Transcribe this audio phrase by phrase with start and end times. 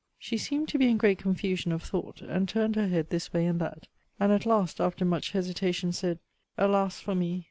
[0.17, 3.45] She seemed to be in great confusion of thought, and turned her head this way
[3.45, 3.87] and that;
[4.19, 6.17] and at last, after much hesitation, said,
[6.57, 7.39] Alas for me!